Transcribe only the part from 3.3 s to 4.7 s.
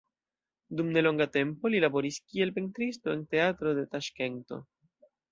teatro de Taŝkento.